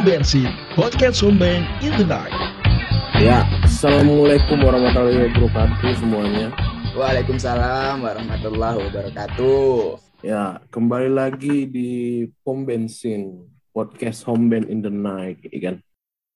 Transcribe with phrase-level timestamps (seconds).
[0.00, 2.32] Pom Bensin, podcast Homeben in the night.
[3.20, 6.48] Ya, assalamualaikum warahmatullahi wabarakatuh semuanya.
[6.96, 10.00] Waalaikumsalam warahmatullahi wabarakatuh.
[10.24, 13.44] Ya, kembali lagi di Pom Bensin
[13.76, 15.76] podcast Home Band in the Night, ya kan?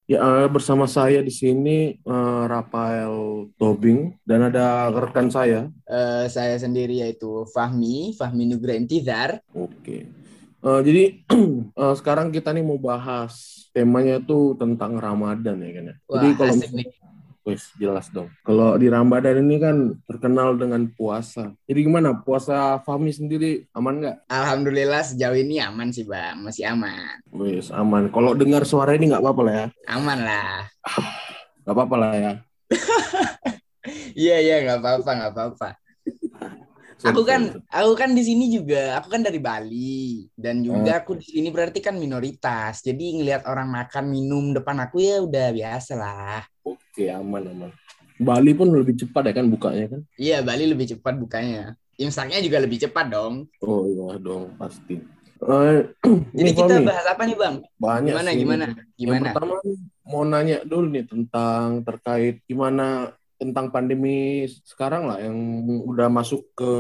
[0.04, 5.72] Ya, bersama saya di sini eh, Rafael Tobing dan ada rekan saya.
[5.88, 9.40] Eh, saya sendiri yaitu Fahmi, Fahmi Nugra Intizar.
[9.56, 10.23] Oke.
[10.64, 11.02] Eh, jadi
[11.84, 15.94] eh, sekarang kita nih mau bahas temanya tuh tentang Ramadan ya kan ya.
[16.08, 16.54] Wah, Jadi kalau
[17.44, 18.32] Wes, jelas dong.
[18.40, 21.52] Kalau di Ramadan ini kan terkenal dengan puasa.
[21.68, 22.16] Jadi gimana?
[22.16, 24.16] Puasa Fahmi sendiri aman nggak?
[24.32, 27.20] Alhamdulillah sejauh ini aman sih bang, masih aman.
[27.36, 28.08] Wes, aman.
[28.08, 29.66] Kalau dengar suara ini nggak apa-apa lah ya.
[29.92, 30.64] Aman lah.
[31.64, 32.32] Nggak apa-apa lah ya.
[34.14, 35.68] Iya iya nggak apa-apa nggak apa-apa.
[37.04, 41.26] Aku kan aku kan di sini juga, aku kan dari Bali dan juga aku di
[41.28, 42.80] sini berarti kan minoritas.
[42.80, 46.40] Jadi ngelihat orang makan minum depan aku ya udah biasa lah.
[46.64, 47.70] Oke, aman, aman.
[48.16, 50.00] Bali pun lebih cepat ya kan bukanya kan?
[50.16, 51.76] Iya Bali lebih cepat bukanya.
[52.00, 53.34] Imsaknya juga lebih cepat dong.
[53.60, 54.96] Oh iya dong, pasti.
[55.44, 55.78] Eh,
[56.32, 57.54] Jadi nih, kita Fahmi, bahas apa nih bang?
[57.76, 58.38] banyak Gimana sih.
[58.40, 59.28] gimana Yang gimana?
[59.28, 59.54] pertama
[60.08, 65.36] mau nanya dulu nih tentang terkait gimana tentang pandemi sekarang lah yang
[65.84, 66.72] udah masuk ke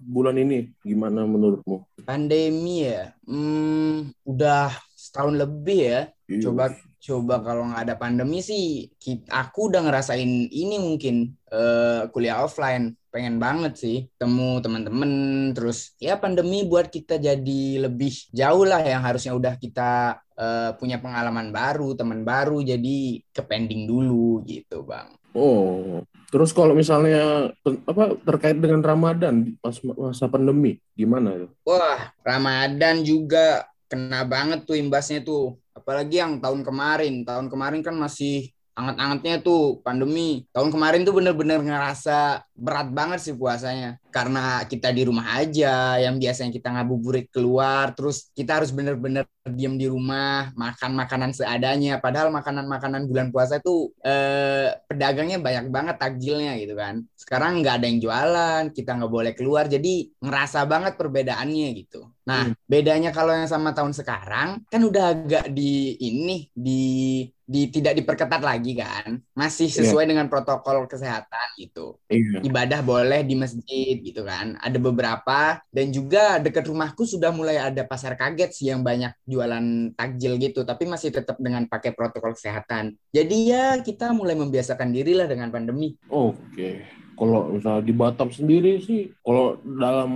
[0.00, 0.70] bulan ini.
[0.84, 1.84] Gimana menurutmu?
[2.04, 6.00] Pandemi ya, hmm, udah setahun lebih ya.
[6.28, 6.48] Iya.
[6.48, 6.72] Coba
[7.04, 12.96] coba kalau nggak ada pandemi sih, ki- aku udah ngerasain ini mungkin eh, kuliah offline.
[13.14, 15.52] Pengen banget sih temu teman-teman.
[15.54, 20.98] Terus ya pandemi buat kita jadi lebih jauh lah yang harusnya udah kita eh, punya
[20.98, 22.64] pengalaman baru, teman baru.
[22.64, 25.12] Jadi ke pending dulu gitu bang.
[25.34, 27.50] Oh, terus kalau misalnya
[27.90, 31.48] apa terkait dengan Ramadan pas masa pandemi, gimana ya?
[31.66, 35.58] Wah, Ramadan juga kena banget tuh imbasnya tuh.
[35.74, 37.26] Apalagi yang tahun kemarin.
[37.26, 40.44] Tahun kemarin kan masih anget-angetnya tuh pandemi.
[40.50, 43.98] Tahun kemarin tuh bener-bener ngerasa berat banget sih puasanya.
[44.10, 49.74] Karena kita di rumah aja, yang biasanya kita ngabuburit keluar, terus kita harus bener-bener diem
[49.74, 51.98] di rumah, makan makanan seadanya.
[51.98, 57.02] Padahal makanan-makanan bulan puasa tuh eh, pedagangnya banyak banget takjilnya gitu kan.
[57.18, 62.06] Sekarang nggak ada yang jualan, kita nggak boleh keluar, jadi ngerasa banget perbedaannya gitu.
[62.24, 67.92] Nah, bedanya kalau yang sama tahun sekarang kan udah agak di ini di di tidak
[68.00, 69.20] diperketat lagi kan.
[69.36, 69.84] Masih Iya.
[69.84, 72.00] sesuai dengan protokol kesehatan gitu.
[72.08, 72.40] Iya.
[72.40, 74.56] Ibadah boleh di masjid gitu kan.
[74.64, 79.92] Ada beberapa dan juga dekat rumahku sudah mulai ada pasar kaget sih yang banyak jualan
[79.92, 82.96] takjil gitu, tapi masih tetap dengan pakai protokol kesehatan.
[83.12, 85.94] Jadi ya kita mulai membiasakan diri lah dengan pandemi.
[86.08, 86.84] Oke.
[87.14, 90.10] Kalau misalnya di Batam sendiri sih, kalau dalam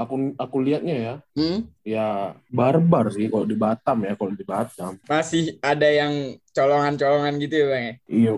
[0.00, 1.68] aku aku lihatnya ya, Hmm?
[1.84, 2.06] ya
[2.48, 4.96] barbar sih kalau di Batam ya, kalau di Batam.
[5.04, 6.12] Masih ada yang
[6.50, 7.84] colongan-colongan gitu ya, Bang?
[7.84, 7.94] ya?
[8.08, 8.32] Iya,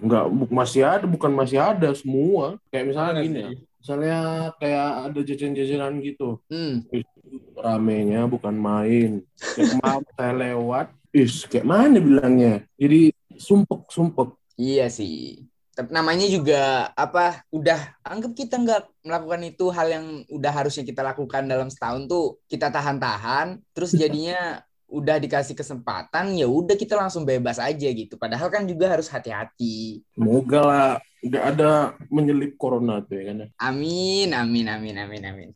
[0.00, 2.56] enggak bu- masih ada, bukan masih ada semua.
[2.70, 3.50] Kayak misalnya gini ya,
[3.82, 4.18] misalnya
[4.56, 6.28] kayak ada jajan-jajanan gitu.
[6.46, 6.86] Hmm.
[7.56, 9.10] ramenya bukan main.
[9.38, 12.54] Kayak kemarin saya lewat, is kayak mana bilangnya?
[12.78, 14.34] Jadi sumpek sumpek.
[14.58, 15.46] Iya sih.
[15.72, 17.40] Tapi namanya juga apa?
[17.48, 22.36] Udah anggap kita nggak melakukan itu hal yang udah harusnya kita lakukan dalam setahun tuh
[22.44, 24.60] kita tahan-tahan, terus jadinya
[24.92, 28.20] udah dikasih kesempatan ya udah kita langsung bebas aja gitu.
[28.20, 30.04] Padahal kan juga harus hati-hati.
[30.12, 30.88] Semoga lah
[31.24, 33.36] nggak ada menyelip corona tuh ya kan.
[33.40, 33.46] ya.
[33.56, 35.48] Amin, amin, amin, amin, amin.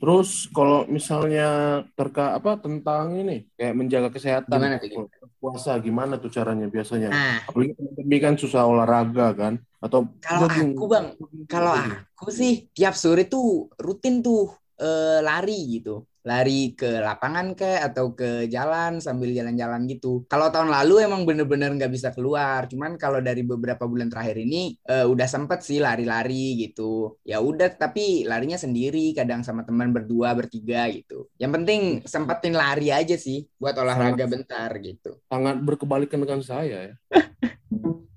[0.00, 5.04] Terus kalau misalnya terka apa tentang ini kayak menjaga kesehatan Gimana tuh,
[5.36, 7.12] puasa gimana tuh caranya biasanya?
[7.12, 11.06] Nah, Apalagi pandemi kan susah olahraga kan atau Kalau aku, Bang,
[11.44, 11.72] kalau
[12.16, 14.48] aku sih tiap sore tuh rutin tuh
[14.80, 16.09] eh, lari gitu.
[16.26, 20.24] Lari ke lapangan kayak atau ke jalan sambil jalan-jalan gitu.
[20.28, 22.68] Kalau tahun lalu emang bener-bener nggak bisa keluar.
[22.68, 27.16] Cuman kalau dari beberapa bulan terakhir ini eh, udah sempet sih lari-lari gitu.
[27.24, 31.28] Ya udah tapi larinya sendiri, kadang sama teman berdua, bertiga gitu.
[31.40, 35.20] Yang penting sempetin lari aja sih buat olahraga bentar gitu.
[35.30, 36.96] sangat berkebalikan dengan saya ya.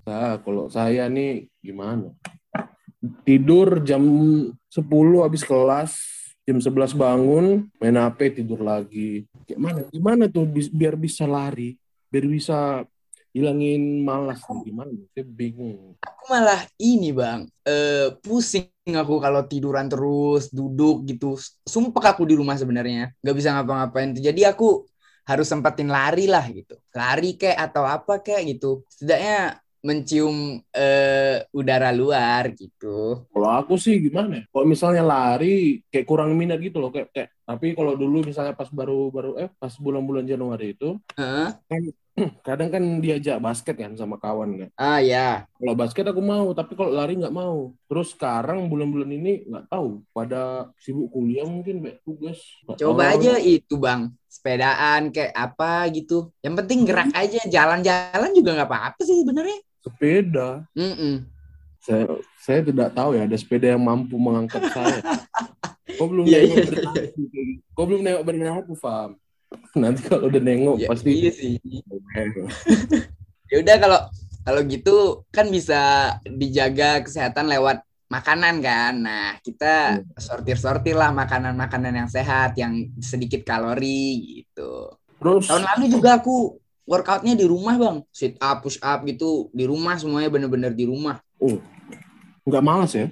[0.04, 2.12] Nah, kalau saya nih gimana?
[3.24, 4.04] Tidur jam
[4.68, 5.96] 10 habis kelas,
[6.44, 9.24] jam 11 bangun, main HP tidur lagi.
[9.48, 9.88] Gimana?
[9.88, 11.76] Gimana tuh biar bisa lari,
[12.12, 12.84] biar bisa
[13.34, 14.92] hilangin malas nih gimana?
[15.10, 15.98] Saya bingung.
[15.98, 21.34] aku malah ini bang eh pusing aku kalau tiduran terus duduk gitu
[21.66, 24.86] sumpah aku di rumah sebenarnya nggak bisa ngapa-ngapain tuh jadi aku
[25.26, 31.92] harus sempetin lari lah gitu lari kayak atau apa kayak gitu setidaknya mencium eh, udara
[31.92, 33.28] luar gitu.
[33.28, 34.40] Kalau aku sih gimana?
[34.40, 34.42] ya?
[34.48, 38.72] Kalau misalnya lari kayak kurang minat gitu loh kayak, kayak tapi kalau dulu misalnya pas
[38.72, 41.52] baru baru eh pas bulan-bulan Januari itu Heeh.
[42.46, 44.70] kadang kan diajak basket kan sama kawan kan.
[44.78, 47.74] Ah ya, Kalau basket aku mau, tapi kalau lari nggak mau.
[47.90, 52.38] Terus sekarang bulan-bulan ini nggak tahu pada sibuk kuliah mungkin banyak tugas.
[52.78, 53.18] Coba tahu.
[53.18, 56.30] aja itu bang, sepedaan kayak apa gitu.
[56.38, 59.58] Yang penting gerak aja, jalan-jalan juga nggak apa-apa sih sebenarnya.
[59.84, 60.64] Sepeda.
[60.72, 61.28] Mm-mm.
[61.84, 62.08] Saya
[62.40, 65.04] saya tidak tahu ya ada sepeda yang mampu mengangkat saya.
[66.00, 67.20] Kau belum Iya, nengok iya, badan aku.
[67.76, 69.10] Kau belum nengok aku, Fam.
[69.80, 71.60] Nanti kalau udah nengok Ya, pasti iya sih.
[73.52, 74.00] Ya udah kalau
[74.44, 78.92] kalau gitu kan bisa dijaga kesehatan lewat makanan kan.
[78.96, 84.96] Nah, kita sortir-sortir lah makanan-makanan yang sehat, yang sedikit kalori gitu.
[85.20, 89.64] Terus Tahun lalu juga aku workoutnya di rumah bang, sit up, push up gitu di
[89.64, 91.20] rumah semuanya bener-bener di rumah.
[91.40, 91.60] oh,
[92.44, 93.08] nggak malas ya?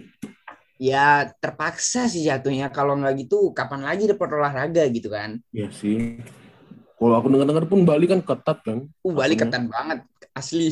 [0.83, 5.41] Ya terpaksa sih jatuhnya kalau nggak gitu kapan lagi dapat olahraga gitu kan?
[5.55, 6.21] Iya sih.
[7.01, 8.87] Kalau aku dengar-dengar pun Bali kan ketat kan.
[9.03, 10.71] Uh Bali ketat banget asli.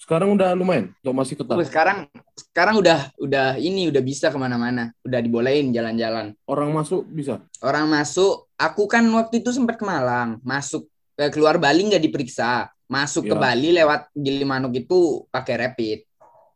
[0.00, 1.54] Sekarang udah lumayan, atau masih ketat?
[1.54, 6.34] Uh, sekarang sekarang udah udah ini udah bisa ke mana-mana, udah dibolehin jalan-jalan.
[6.50, 7.38] Orang masuk bisa?
[7.62, 10.89] Orang masuk, aku kan waktu itu sempat ke Malang, masuk
[11.28, 13.40] keluar Bali nggak diperiksa, masuk ke Ya.
[13.40, 16.08] Bali lewat Gilimanuk itu pakai rapid,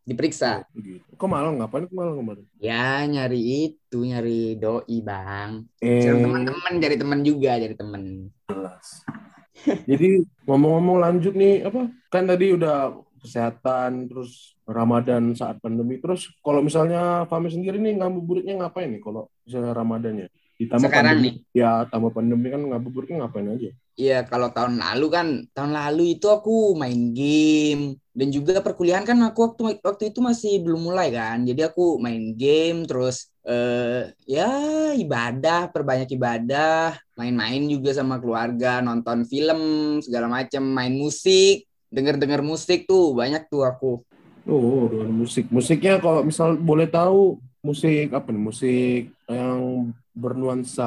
[0.09, 0.65] diperiksa.
[0.73, 1.05] Gitu.
[1.21, 1.61] Kok Malang?
[1.61, 2.45] Ngapain ke Malang kemarin?
[2.57, 5.69] Ya nyari itu, nyari doi bang.
[5.85, 8.03] Eh, Cari teman-teman, cari teman juga, cari teman.
[9.65, 11.89] Jadi ngomong-ngomong lanjut nih, apa?
[12.09, 15.97] Kan tadi udah kesehatan, terus Ramadan saat pandemi.
[15.97, 20.29] Terus kalau misalnya Fahmi sendiri nih ngabuburitnya ngapain nih kalau misalnya Ramadannya?
[20.61, 21.31] Ditambah Sekarang pandemi.
[21.57, 23.71] Ya, tambah pandemi kan ngabuburitnya ngapain aja?
[23.95, 29.15] Iya, kalau tahun lalu kan, tahun lalu itu aku main game dan juga perkuliahan kan
[29.23, 31.47] aku waktu waktu itu masih belum mulai kan.
[31.47, 34.51] Jadi aku main game terus eh ya
[34.99, 39.61] ibadah, perbanyak ibadah, main-main juga sama keluarga, nonton film
[40.03, 41.63] segala macam, main musik,
[41.95, 44.03] denger-denger musik tuh banyak tuh aku.
[44.51, 45.47] Oh, dengan musik.
[45.55, 48.43] Musiknya kalau misal boleh tahu musik apa nih?
[48.45, 50.87] Musik yang bernuansa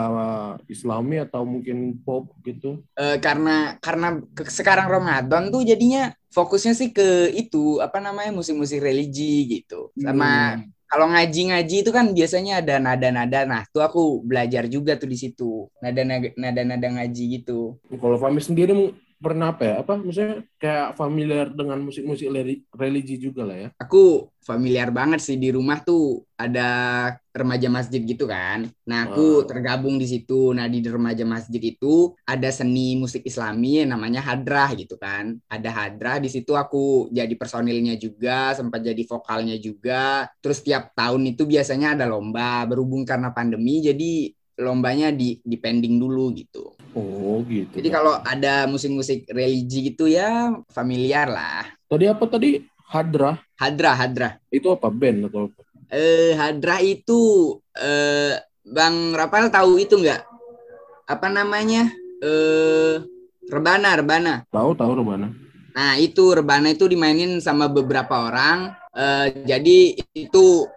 [0.71, 2.79] Islami atau mungkin pop gitu?
[2.95, 8.79] Eh, karena karena ke- sekarang Ramadan tuh jadinya fokusnya sih ke itu apa namanya musik-musik
[8.79, 9.91] religi gitu.
[9.99, 10.69] Sama Hmm.
[10.87, 13.43] kalau ngaji-ngaji itu kan biasanya ada nada-nada.
[13.43, 15.67] Nah, tuh aku belajar juga tuh di situ.
[15.83, 17.75] Nada-nada nada-nada ngaji gitu.
[17.99, 18.71] Kalau Fahmi sendiri
[19.17, 19.75] pernah apa ya?
[19.81, 22.29] Apa misalnya kayak familiar dengan musik-musik
[22.69, 23.69] religi juga lah ya?
[23.81, 26.69] Aku familiar banget sih di rumah tuh ada
[27.33, 28.69] remaja masjid gitu kan.
[28.85, 29.45] Nah, aku Ah.
[29.49, 30.53] tergabung di situ.
[30.53, 35.41] Nah, di remaja masjid itu ada seni musik Islami yang namanya hadrah gitu kan.
[35.49, 40.29] Ada hadrah di situ aku jadi personilnya juga, sempat jadi vokalnya juga.
[40.45, 42.69] Terus tiap tahun itu biasanya ada lomba.
[42.69, 44.29] Berhubung karena pandemi jadi
[44.61, 46.76] lombanya di di pending dulu gitu.
[46.95, 47.79] Oh gitu.
[47.79, 51.67] Jadi kalau ada musik-musik religi gitu ya familiar lah.
[51.87, 52.63] Tadi apa tadi?
[52.87, 53.35] Hadrah.
[53.59, 54.33] Hadrah, hadrah.
[54.47, 54.87] Itu apa?
[54.87, 55.61] Band atau apa?
[55.87, 58.35] Eh, Hadrah itu eh
[58.67, 60.21] Bang Rapal tahu itu nggak?
[61.07, 61.87] Apa namanya?
[62.23, 62.99] Eh
[63.47, 64.33] Rebana, Rebana.
[64.51, 65.31] Tahu tahu Rebana.
[65.71, 68.75] Nah, itu Rebana itu dimainin sama beberapa orang.
[68.91, 70.67] Eh jadi itu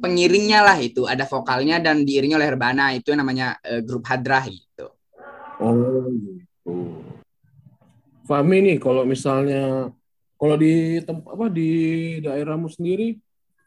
[0.00, 2.96] pengiringnya lah itu, ada vokalnya dan diiringi oleh Rebana.
[2.96, 4.88] Itu namanya eh, grup Hadrah gitu.
[5.58, 7.02] Oh gitu.
[8.28, 9.90] Fahmi nih kalau misalnya
[10.38, 11.70] kalau di tempat apa di
[12.22, 13.18] daerahmu sendiri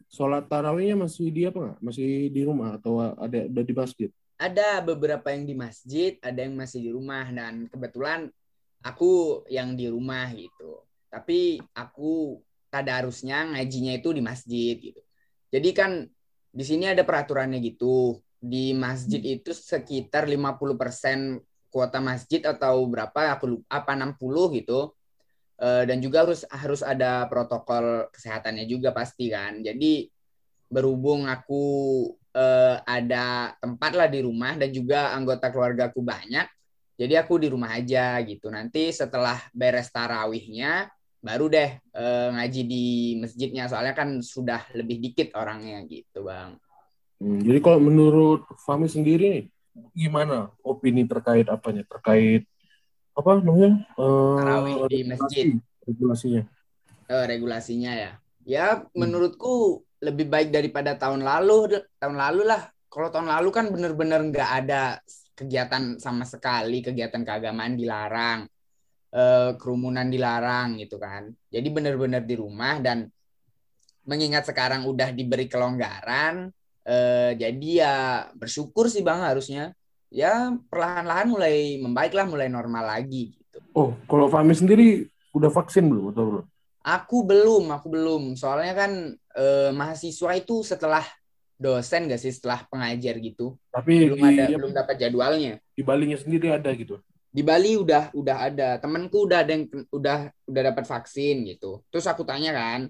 [0.07, 1.79] sholat tarawihnya masih di apa nggak?
[1.83, 4.09] Masih di rumah atau ada ada di masjid?
[4.41, 8.31] Ada beberapa yang di masjid, ada yang masih di rumah dan kebetulan
[8.81, 10.81] aku yang di rumah gitu.
[11.11, 12.39] Tapi aku
[12.71, 15.01] tadarusnya ngajinya itu di masjid gitu.
[15.51, 16.07] Jadi kan
[16.51, 18.17] di sini ada peraturannya gitu.
[18.41, 24.91] Di masjid itu sekitar 50% kuota masjid atau berapa aku lupa apa 60 gitu.
[25.61, 29.61] Eh, dan juga harus harus ada protokol kesehatannya juga pasti kan.
[29.61, 30.09] Jadi
[30.67, 31.63] berhubung aku
[32.33, 36.49] eh, ada tempat lah di rumah dan juga anggota keluarga aku banyak.
[36.97, 38.49] Jadi aku di rumah aja gitu.
[38.49, 40.89] Nanti setelah beres tarawihnya
[41.21, 42.85] baru deh eh, ngaji di
[43.21, 43.69] masjidnya.
[43.69, 46.57] Soalnya kan sudah lebih dikit orangnya gitu bang.
[47.21, 49.45] Hmm, jadi kalau menurut Fahmi sendiri nih,
[49.95, 51.83] gimana opini terkait apanya?
[51.87, 52.47] Terkait
[53.11, 53.83] apa namanya?
[53.99, 55.45] Eh, Tarawih di masjid.
[55.83, 56.43] Regulasinya.
[57.11, 58.11] Eh, regulasinya ya.
[58.47, 61.83] Ya menurutku lebih baik daripada tahun lalu.
[61.99, 62.71] Tahun lalu lah.
[62.91, 64.99] Kalau tahun lalu kan bener-bener nggak ada
[65.35, 68.47] kegiatan sama sekali, kegiatan keagamaan dilarang.
[69.11, 71.27] eh, kerumunan dilarang gitu kan.
[71.51, 73.11] Jadi benar-benar di rumah dan
[74.07, 76.47] mengingat sekarang udah diberi kelonggaran,
[76.91, 77.95] eh, jadi ya
[78.35, 79.71] bersyukur sih bang harusnya
[80.11, 83.63] ya perlahan-lahan mulai membaik lah, mulai normal lagi gitu.
[83.71, 86.45] Oh, kalau Fahmi sendiri udah vaksin belum atau belum?
[86.81, 88.23] Aku belum, aku belum.
[88.35, 91.07] Soalnya kan eh, mahasiswa itu setelah
[91.61, 93.53] dosen gak sih setelah pengajar gitu.
[93.69, 95.53] Tapi Belum di, ada, belum dapat jadwalnya.
[95.77, 96.97] di Balinya sendiri ada gitu.
[97.31, 98.69] Di Bali udah udah ada.
[98.81, 100.17] Temenku udah ada yang udah
[100.49, 101.85] udah dapat vaksin gitu.
[101.93, 102.89] Terus aku tanya kan,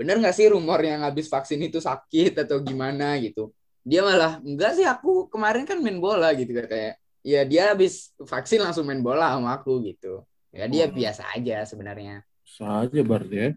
[0.00, 3.52] bener nggak sih rumor yang habis vaksin itu sakit atau gimana gitu?
[3.84, 6.96] Dia malah enggak sih aku kemarin kan main bola gitu katanya.
[7.20, 10.24] Ya dia habis vaksin langsung main bola sama aku gitu.
[10.56, 10.96] Ya dia Oh.
[10.96, 12.24] biasa aja sebenarnya.
[12.48, 13.48] Saja berarti ya.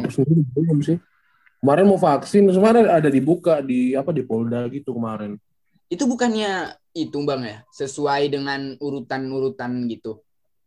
[0.00, 0.96] Aku sendiri belum sih.
[1.60, 5.36] Kemarin mau vaksin, kemarin ada dibuka di apa di Polda gitu kemarin.
[5.86, 10.24] Itu bukannya itu bang ya, sesuai dengan urutan-urutan gitu,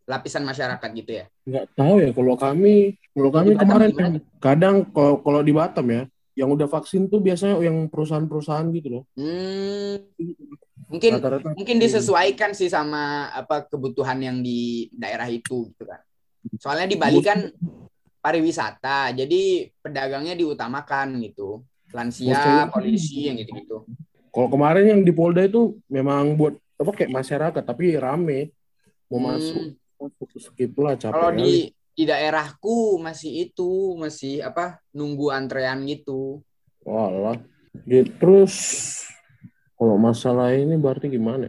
[0.07, 1.25] lapisan masyarakat gitu ya?
[1.43, 4.17] Nggak tahu ya kalau kami, kalau kami Di Batam kemarin gimana?
[4.43, 6.03] kadang kalau kalau di Batam ya,
[6.35, 9.03] yang udah vaksin tuh biasanya yang perusahaan-perusahaan gitu loh.
[9.15, 10.03] Hmm,
[10.91, 16.03] mungkin Rata-rata mungkin disesuaikan sih sama apa kebutuhan yang di daerah itu gitu kan.
[16.59, 17.39] Soalnya di Bali kan
[18.19, 21.63] pariwisata, jadi pedagangnya diutamakan gitu,
[21.95, 23.87] lansia, polisi yang gitu-gitu.
[24.35, 28.51] Kalau kemarin yang di Polda itu memang buat apa kayak masyarakat tapi rame
[29.07, 29.63] mau Hmm, masuk
[29.95, 36.43] masuk skip lah capek Kalau di di daerahku masih itu masih apa nunggu antrean gitu.
[36.83, 37.39] Walah.
[37.87, 38.11] Gitu.
[38.19, 38.53] Terus
[39.79, 41.47] kalau masalah ini berarti gimana?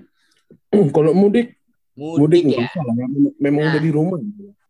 [0.96, 1.58] kalau mudik,
[1.98, 2.62] mudik, Mudik ya.
[2.62, 2.94] usah lah,
[3.42, 3.72] memang- Nah.
[3.74, 4.18] udah di rumah.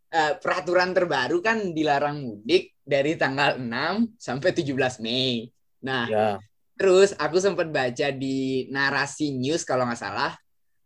[0.06, 5.52] Eh, peraturan terbaru kan dilarang mudik dari tanggal 6 sampai 17 Mei.
[5.84, 6.28] Nah, Ya,
[6.72, 10.32] terus aku sempat baca di narasi news kalau nggak salah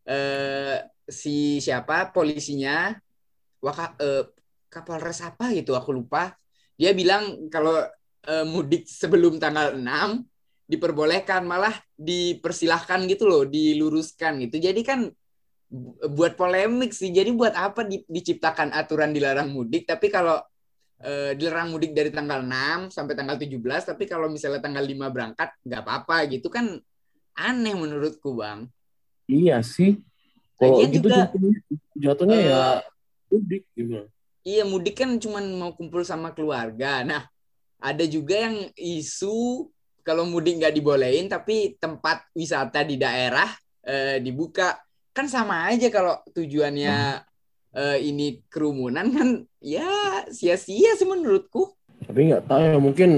[0.03, 2.97] eh si siapa polisinya
[3.61, 4.25] Waka, eh,
[4.71, 6.33] Kapolres apa gitu aku lupa.
[6.79, 7.83] Dia bilang kalau
[8.25, 10.25] eh, mudik sebelum tanggal 6
[10.71, 14.63] diperbolehkan malah dipersilahkan gitu loh, diluruskan gitu.
[14.63, 15.11] Jadi kan
[15.67, 17.11] bu- buat polemik sih.
[17.11, 20.39] Jadi buat apa di- diciptakan aturan dilarang mudik tapi kalau
[21.03, 25.51] eh, dilarang mudik dari tanggal 6 sampai tanggal 17 tapi kalau misalnya tanggal 5 berangkat
[25.67, 26.79] nggak apa-apa gitu kan
[27.35, 28.69] aneh menurutku, Bang.
[29.27, 29.97] iya sih.
[30.61, 31.57] Kalau gitu juga, jatuhnya,
[31.97, 32.63] jatuhnya Eh, ya
[33.33, 34.05] mudik gitu.
[34.41, 37.05] Iya mudik kan cuman mau kumpul sama keluarga.
[37.05, 37.29] Nah
[37.81, 39.69] ada juga yang isu
[40.01, 43.49] kalau mudik nggak dibolehin tapi tempat wisata di daerah
[43.85, 44.81] eh, dibuka
[45.13, 47.21] kan sama aja kalau tujuannya
[47.77, 49.29] eh, ini kerumunan kan
[49.61, 51.77] ya sia-sia sih menurutku.
[52.09, 53.11] Tapi nggak tahu ya mungkin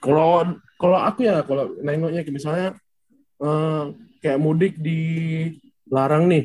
[0.00, 2.72] kalau kalau aku ya kalau nengoknya misalnya
[3.40, 3.84] eh,
[4.24, 6.44] kayak mudik dilarang nih,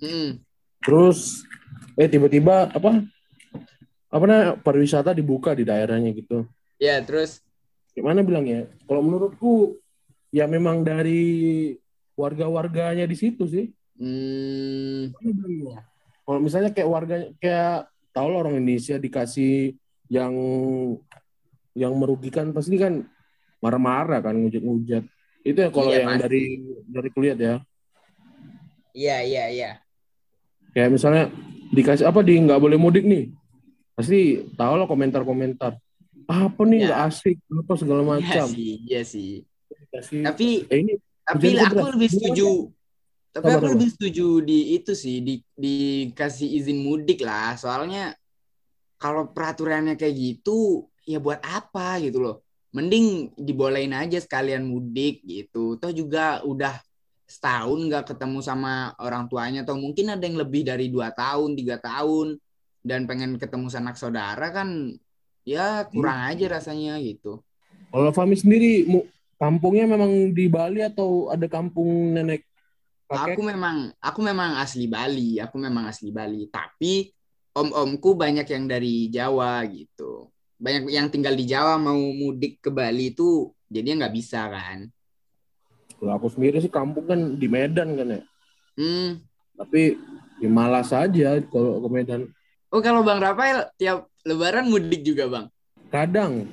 [0.00, 0.40] Mm.
[0.80, 1.44] terus
[2.00, 3.04] eh tiba-tiba apa
[4.10, 6.48] apa namanya pariwisata dibuka di daerahnya gitu.
[6.80, 7.44] Ya terus
[7.92, 8.70] Gimana bilangnya?
[8.86, 9.76] Kalau menurutku
[10.30, 11.74] ya memang dari
[12.14, 13.66] warga-warganya di situ sih.
[13.98, 15.10] hmm,
[16.22, 19.74] Kalau misalnya kayak warga kayak tahu lah orang Indonesia dikasih
[20.06, 20.32] yang
[21.74, 23.02] yang merugikan pasti kan
[23.58, 25.04] marah-marah kan ngujat-ngujat.
[25.42, 26.22] Itu ya kalau Iya, yang pasti.
[26.24, 26.42] dari
[26.86, 27.54] dari kuliah ya.
[28.94, 29.70] iya iya iya.
[30.70, 31.24] Kayak misalnya
[31.70, 33.30] dikasih apa di nggak boleh mudik nih.
[33.94, 35.78] Pasti tahu lah komentar-komentar.
[36.26, 36.86] Apa nih Ya.
[36.86, 38.46] nggak asik apa segala Iya macam.
[38.50, 39.30] sih, iya sih.
[39.70, 42.48] Dikasih, Tapi eh ini tapi aku lebih setuju
[43.30, 48.10] tapi aku lebih setuju di itu sih di dikasih izin mudik lah soalnya
[48.98, 52.36] kalau peraturannya kayak gitu ya buat apa gitu loh
[52.74, 56.74] mending dibolehin aja sekalian mudik gitu toh juga udah
[57.30, 61.78] setahun nggak ketemu sama orang tuanya atau mungkin ada yang lebih dari dua tahun tiga
[61.78, 62.42] tahun
[62.82, 64.98] dan pengen ketemu sanak saudara kan
[65.46, 67.38] ya kurang aja rasanya gitu
[67.94, 68.86] Kalau Fahmi sendiri
[69.38, 72.50] kampungnya memang di Bali atau ada kampung nenek
[73.10, 73.34] kakek?
[73.34, 77.10] Aku memang aku memang asli Bali, aku memang asli Bali, tapi
[77.56, 80.30] om-omku banyak yang dari Jawa gitu.
[80.60, 84.86] Banyak yang tinggal di Jawa mau mudik ke Bali itu jadinya nggak bisa kan.
[86.00, 88.20] Kalau aku sendiri sih kampung kan di Medan kan ya.
[88.80, 89.20] Hmm.
[89.54, 90.00] Tapi
[90.40, 92.20] ya malas aja kalau ke Medan.
[92.72, 95.46] Oh kalau Bang Rafael tiap lebaran mudik juga Bang.
[95.90, 96.46] Kadang,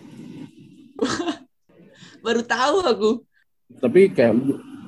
[2.25, 3.09] Baru tahu aku.
[3.77, 4.33] tapi kayak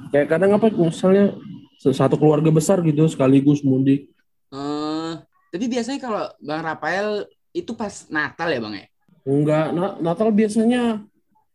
[0.10, 1.36] kayak kadang apa misalnya
[1.78, 4.10] satu keluarga besar gitu sekaligus mudik.
[4.50, 5.12] Eh,
[5.54, 8.86] tapi biasanya kalau Bang Rafael itu pas Natal ya Bang ya?
[9.24, 11.06] Enggak, Na- Natal biasanya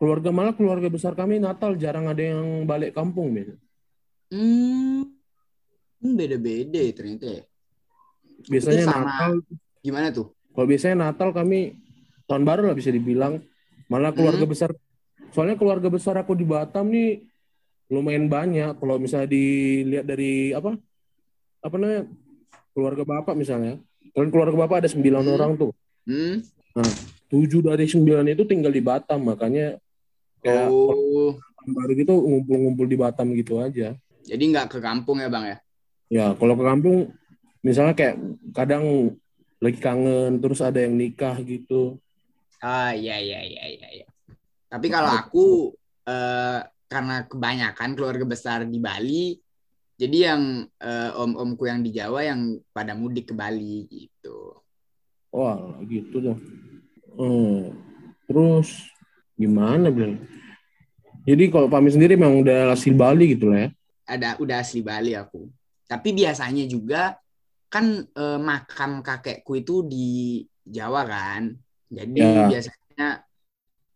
[0.05, 3.57] keluarga malah keluarga besar kami Natal jarang ada yang balik kampung biasa.
[4.29, 5.09] Hmm.
[5.97, 7.43] Hmm, beda-beda ya ternyata ya.
[8.45, 9.33] biasanya sama- Natal
[9.81, 10.29] Gimana tuh?
[10.53, 11.81] kalau biasanya Natal kami
[12.23, 13.41] tahun baru lah bisa dibilang
[13.87, 14.53] malah keluarga Hmm.
[14.53, 14.71] besar
[15.31, 17.25] soalnya keluarga besar aku di Batam nih
[17.89, 20.77] lumayan banyak kalau misalnya dilihat dari apa
[21.59, 22.05] apa namanya
[22.71, 23.81] keluarga bapak misalnya
[24.13, 25.33] kan keluarga bapak ada sembilan Hmm.
[25.33, 25.73] orang tuh
[26.05, 26.37] Hmm?
[27.27, 29.81] tujuh dari sembilan itu tinggal di Batam makanya
[30.45, 31.33] kayak Oh,
[31.65, 35.57] baru gitu ngumpul-ngumpul di Batam gitu aja jadi nggak ke kampung ya bang ya?
[36.13, 36.97] ya kalau ke kampung
[37.65, 38.21] misalnya kayak
[38.53, 39.17] kadang
[39.59, 41.97] lagi kangen terus ada yang nikah gitu
[42.65, 43.89] Ah iya iya iya iya.
[44.01, 44.09] iya.
[44.73, 45.77] Tapi kalau aku
[46.09, 49.37] eh, karena kebanyakan keluarga besar di Bali,
[50.01, 54.57] jadi yang eh, om-omku yang di Jawa yang pada mudik ke Bali gitu.
[55.29, 56.41] Wah, gitu dong.
[57.21, 57.77] Hmm.
[58.25, 58.89] Terus
[59.35, 60.23] gimana bilang?
[61.25, 63.71] Jadi kalau Pami sendiri memang udah asli Bali gitu lah ya.
[64.05, 65.49] Ada udah asli Bali aku.
[65.89, 67.17] Tapi biasanya juga
[67.73, 71.53] kan eh, makam kakekku itu di Jawa kan.
[71.89, 72.45] Jadi Ya.
[72.49, 73.07] biasanya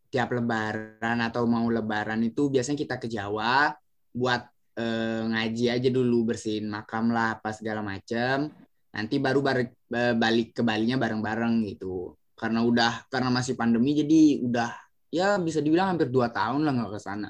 [0.08, 3.76] tiap lebaran atau mau lebaran itu biasanya kita ke Jawa
[4.16, 4.48] buat
[4.80, 8.48] eh, ngaji aja dulu bersihin makam lah apa segala macem.
[8.88, 12.16] Nanti baru bar- eh, balik ke Balinya bareng-bareng gitu.
[12.32, 16.90] Karena udah karena masih pandemi jadi udah ya bisa dibilang hampir dua tahun lah nggak
[16.96, 17.28] ke sana.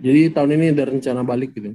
[0.00, 1.72] Jadi tahun ini ada rencana balik gitu.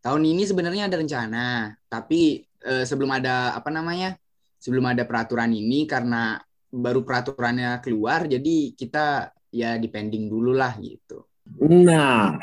[0.00, 4.16] Tahun ini sebenarnya ada rencana, tapi eh, sebelum ada apa namanya?
[4.56, 6.40] Sebelum ada peraturan ini karena
[6.72, 11.24] baru peraturannya keluar jadi kita ya depending dulu lah gitu.
[11.62, 12.36] Nah,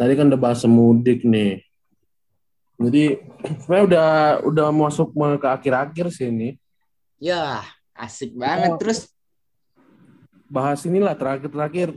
[0.00, 1.60] tadi kan udah bahas mudik nih.
[2.76, 3.04] Jadi
[3.64, 4.08] sebenarnya udah
[4.44, 6.60] udah masuk ke akhir-akhir sih ini.
[7.16, 7.64] Ya,
[7.96, 8.78] asik banget Oh.
[8.80, 9.08] terus
[10.46, 11.94] Bahas inilah terakhir-terakhir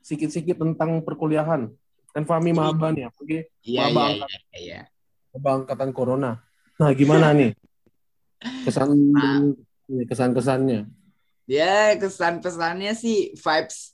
[0.00, 1.68] sedikit-sedikit tentang perkuliahan.
[2.12, 4.80] Kan Fami maba nih, apalagi iya iya Maba iya iya.
[5.32, 6.40] maba angkatan corona.
[6.76, 7.56] Nah, gimana nih?
[8.68, 8.90] Kesan
[10.08, 10.88] kesan-kesannya.
[11.48, 13.92] Ya, kesan-pesannya sih vibes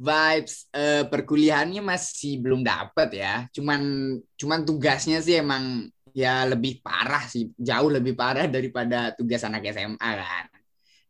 [0.00, 3.46] vibes eh, perkuliahannya masih belum dapet ya.
[3.52, 9.68] Cuman cuman tugasnya sih emang ya lebih parah sih, jauh lebih parah daripada tugas anak
[9.70, 10.46] SMA kan.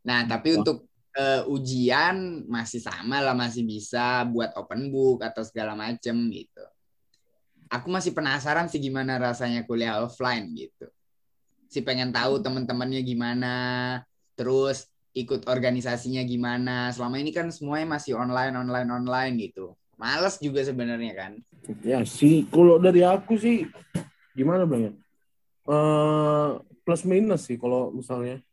[0.01, 0.65] Nah, tapi Wah.
[0.65, 6.65] untuk eh, ujian masih sama lah, masih bisa buat open book atau segala macem gitu.
[7.71, 10.91] Aku masih penasaran sih gimana rasanya kuliah offline gitu.
[11.71, 13.55] Si pengen tahu teman-temannya gimana,
[14.35, 16.91] terus ikut organisasinya gimana.
[16.91, 19.75] Selama ini kan semuanya masih online, online, online gitu.
[19.95, 21.31] Males juga sebenarnya kan.
[21.85, 23.69] Ya sih, kalau dari aku sih
[24.35, 24.93] gimana bang ya?
[25.71, 26.49] Eh,
[26.83, 28.43] plus minus sih kalau misalnya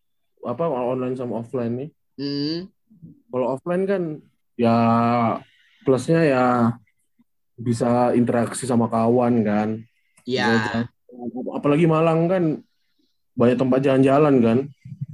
[0.47, 1.91] apa online sama offline nih.
[2.19, 2.67] Hmm,
[3.31, 4.03] Kalau offline kan
[4.59, 4.77] ya
[5.87, 6.45] plusnya ya
[7.55, 9.69] bisa interaksi sama kawan kan.
[10.27, 10.83] ya,
[11.55, 12.45] Apalagi Malang kan
[13.39, 14.59] banyak tempat jalan-jalan kan.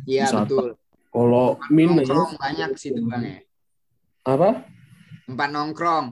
[0.09, 0.81] iya betul.
[1.13, 3.39] Kalau minus Nongkrong banyak sih tuh bang ya.
[4.27, 4.65] apa?
[5.29, 6.07] Tempat nongkrong.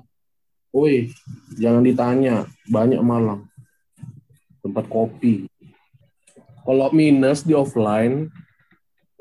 [0.73, 1.13] Woi,
[1.61, 3.45] jangan ditanya, banyak Malang.
[4.65, 5.45] Tempat kopi.
[6.65, 8.33] Kalau minus di offline,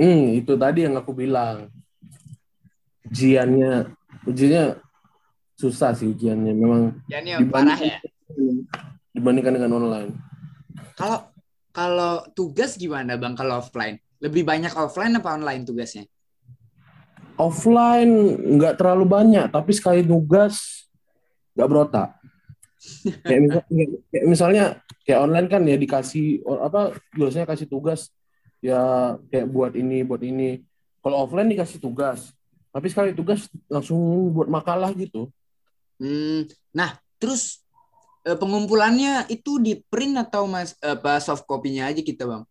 [0.01, 1.69] hmm, itu tadi yang aku bilang.
[3.05, 3.93] Ujiannya,
[4.25, 4.81] ujiannya
[5.53, 6.53] susah sih ujiannya.
[6.57, 8.01] Memang Ya nih parah ya.
[9.13, 10.11] dibandingkan dengan online.
[10.97, 11.29] Kalau
[11.71, 14.01] kalau tugas gimana bang kalau offline?
[14.21, 16.05] Lebih banyak offline apa online tugasnya?
[17.39, 20.85] Offline nggak terlalu banyak, tapi sekali tugas
[21.57, 22.09] nggak berotak.
[23.29, 24.63] kayak misalnya, kayak misalnya
[25.05, 28.09] kayak online kan ya dikasih apa biasanya kasih tugas
[28.61, 30.61] ya kayak buat ini buat ini.
[31.01, 32.29] Kalau offline dikasih tugas,
[32.69, 33.97] tapi sekali tugas langsung
[34.31, 35.27] buat makalah gitu.
[35.97, 37.65] Hmm, nah terus
[38.23, 42.43] eh, pengumpulannya itu di print atau mas apa soft copy-nya aja kita bang?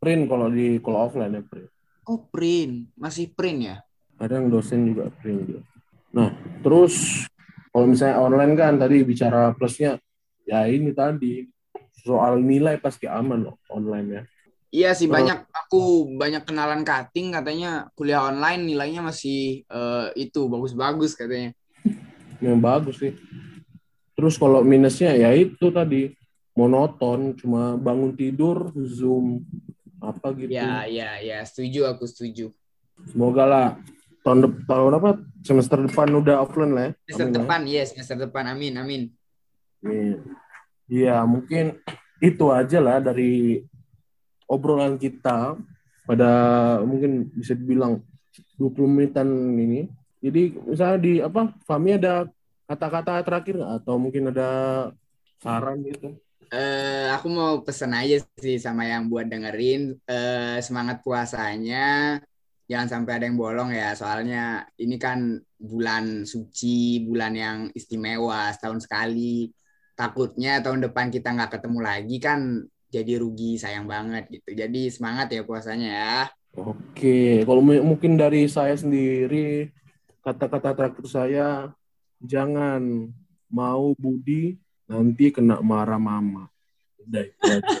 [0.00, 1.68] Print kalau di kalau offline ya print.
[2.08, 3.76] Oh print, masih print ya?
[4.20, 5.62] Kadang dosen juga print juga.
[6.12, 7.26] Nah terus
[7.72, 9.96] kalau misalnya online kan tadi bicara plusnya
[10.44, 11.48] ya ini tadi
[12.00, 14.22] soal nilai pasti aman loh online ya.
[14.70, 21.18] Iya sih banyak aku banyak kenalan cutting katanya kuliah online nilainya masih eh, itu bagus-bagus
[21.18, 21.50] katanya.
[22.44, 23.18] yang bagus sih.
[24.14, 26.14] Terus kalau minusnya ya itu tadi
[26.54, 29.42] monoton, cuma bangun tidur, zoom
[29.98, 30.54] apa gitu.
[30.54, 32.54] Ya ya ya setuju aku setuju.
[33.10, 33.66] Semoga lah
[34.22, 35.10] tahun depan tahun apa
[35.42, 36.92] semester depan udah offline lah ya.
[37.10, 37.38] Semester Amin ya.
[37.42, 39.02] depan yes semester depan amin amin.
[39.82, 40.16] Amin.
[40.86, 41.80] Iya mungkin
[42.20, 43.64] itu aja lah dari
[44.50, 45.54] obrolan kita
[46.02, 46.30] pada
[46.82, 48.02] mungkin bisa dibilang
[48.58, 49.86] 20 menitan ini.
[50.18, 52.26] Jadi misalnya di apa Fami ada
[52.66, 54.50] kata-kata terakhir atau mungkin ada
[55.38, 56.18] saran gitu?
[56.50, 59.94] Eh, aku mau pesen aja sih sama yang buat dengerin.
[60.02, 62.18] Eh, semangat puasanya.
[62.66, 63.94] Jangan sampai ada yang bolong ya.
[63.94, 69.50] Soalnya ini kan bulan suci bulan yang istimewa setahun sekali.
[69.94, 75.30] Takutnya tahun depan kita nggak ketemu lagi kan jadi rugi sayang banget gitu jadi semangat
[75.30, 76.18] ya puasanya ya
[76.50, 79.70] Oke, kalau mu- mungkin dari saya sendiri,
[80.18, 81.48] kata-kata terakhir saya,
[82.18, 83.06] jangan
[83.46, 84.58] mau Budi,
[84.90, 86.50] nanti kena marah mama.
[87.06, 87.78] Udah itu aja.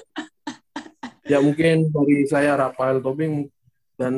[1.34, 3.50] ya mungkin dari saya Rafael Tobing
[3.98, 4.14] dan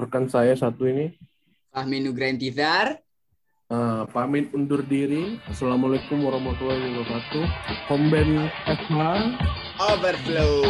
[0.00, 1.12] rekan saya satu ini,
[1.68, 2.96] Fahmi Nugrain Tizar
[3.68, 5.36] eh, pamit undur diri.
[5.52, 7.44] Assalamualaikum warahmatullahi wabarakatuh.
[7.92, 8.98] Komben FH.
[9.80, 10.62] Overflow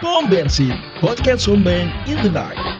[0.00, 2.73] Pom bensin, podcast Sombeng in the night.